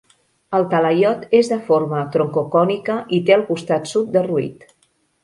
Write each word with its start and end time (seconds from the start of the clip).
El 0.59 0.63
talaiot 0.69 1.27
és 1.39 1.51
de 1.51 1.59
forma 1.67 1.99
troncocònica 2.15 2.97
i 3.19 3.21
té 3.29 3.37
el 3.37 3.45
costat 3.51 3.91
sud 3.93 4.11
derruït. 4.17 4.65